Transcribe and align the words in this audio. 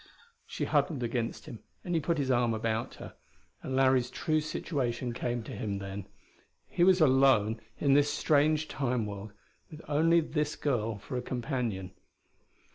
She 0.47 0.65
huddled 0.65 1.03
against 1.03 1.45
him 1.45 1.59
and 1.83 1.93
he 1.93 2.01
put 2.01 2.17
his 2.17 2.31
arm 2.31 2.55
about 2.55 2.95
her. 2.95 3.13
And 3.61 3.75
Larry's 3.75 4.09
true 4.09 4.41
situation 4.41 5.13
came 5.13 5.43
to 5.43 5.51
him, 5.55 5.77
then. 5.77 6.07
He 6.67 6.83
was 6.83 7.01
alone 7.01 7.61
in 7.77 7.93
this 7.93 8.11
strange 8.11 8.67
Time 8.67 9.05
world, 9.05 9.31
with 9.69 9.83
only 9.87 10.19
this 10.19 10.55
girl 10.55 10.97
for 10.97 11.17
a 11.17 11.21
companion. 11.21 11.91